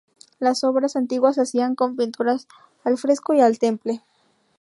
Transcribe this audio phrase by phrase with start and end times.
[0.39, 2.47] Las obras antiguas se hacían con pinturas
[2.83, 4.01] al fresco y al temple.